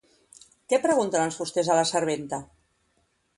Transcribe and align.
Què 0.71 0.79
pregunten 0.85 1.25
els 1.25 1.37
fusters 1.41 1.69
a 1.75 1.77
la 1.81 1.85
serventa? 1.91 2.41